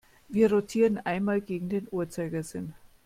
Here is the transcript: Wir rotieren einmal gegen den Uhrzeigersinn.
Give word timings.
Wir 0.29 0.51
rotieren 0.51 0.97
einmal 0.97 1.41
gegen 1.41 1.69
den 1.69 1.87
Uhrzeigersinn. 1.91 2.73